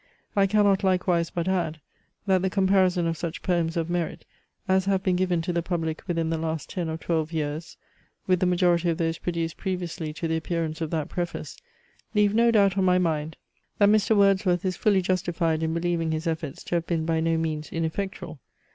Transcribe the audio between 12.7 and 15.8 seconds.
on my mind, that Mr. Wordsworth is fully justified in